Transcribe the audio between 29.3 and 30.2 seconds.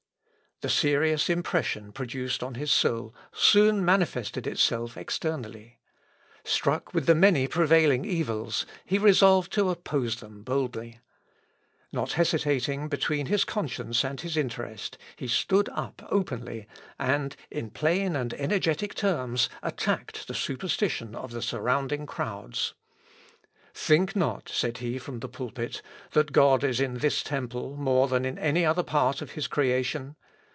his creation.